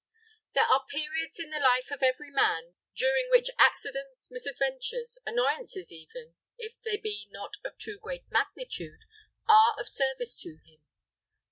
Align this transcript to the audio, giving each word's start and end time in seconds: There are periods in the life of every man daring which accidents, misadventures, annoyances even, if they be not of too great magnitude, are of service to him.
There 0.55 0.65
are 0.65 0.83
periods 0.89 1.37
in 1.39 1.51
the 1.51 1.59
life 1.59 1.91
of 1.91 2.01
every 2.01 2.31
man 2.31 2.73
daring 2.97 3.27
which 3.29 3.51
accidents, 3.59 4.29
misadventures, 4.31 5.19
annoyances 5.27 5.91
even, 5.91 6.33
if 6.57 6.81
they 6.81 6.97
be 6.97 7.27
not 7.29 7.57
of 7.63 7.77
too 7.77 7.99
great 7.99 8.23
magnitude, 8.31 9.01
are 9.47 9.79
of 9.79 9.87
service 9.87 10.35
to 10.41 10.57
him. 10.65 10.83